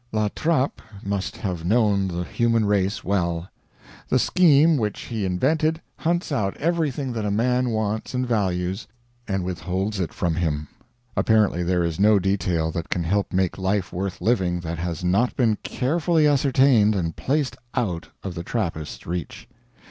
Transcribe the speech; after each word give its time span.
La 0.11 0.29
Trappe 0.29 0.81
must 1.03 1.37
have 1.37 1.63
known 1.63 2.07
the 2.07 2.23
human 2.23 2.65
race 2.65 3.03
well. 3.03 3.47
The 4.09 4.17
scheme 4.17 4.77
which 4.77 5.01
he 5.01 5.25
invented 5.25 5.79
hunts 5.97 6.31
out 6.31 6.57
everything 6.57 7.13
that 7.13 7.23
a 7.23 7.29
man 7.29 7.69
wants 7.69 8.15
and 8.15 8.25
values 8.25 8.87
and 9.27 9.43
withholds 9.43 9.99
it 9.99 10.11
from 10.11 10.33
him. 10.33 10.67
Apparently 11.15 11.61
there 11.61 11.83
is 11.83 11.99
no 11.99 12.17
detail 12.17 12.71
that 12.71 12.89
can 12.89 13.03
help 13.03 13.31
make 13.31 13.59
life 13.59 13.93
worth 13.93 14.21
living 14.21 14.61
that 14.61 14.79
has 14.79 15.03
not 15.03 15.35
been 15.35 15.57
carefully 15.57 16.25
ascertained 16.25 16.95
and 16.95 17.15
placed 17.15 17.55
out 17.75 18.09
of 18.23 18.33
the 18.33 18.41
Trappist's 18.43 19.05
reach. 19.05 19.47